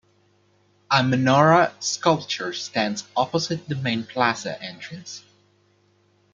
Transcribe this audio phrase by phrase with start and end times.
[0.89, 5.23] A menorah sculpture stands opposite the main plaza entrance.